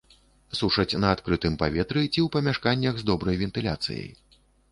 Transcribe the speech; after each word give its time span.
Сушаць 0.59 0.97
на 1.03 1.11
адкрытым 1.17 1.57
паветры 1.63 2.01
ці 2.05 2.09
ў 2.09 2.25
памяшканнях 2.37 2.95
з 3.01 3.07
добрай 3.13 3.35
вентыляцыяй. 3.45 4.09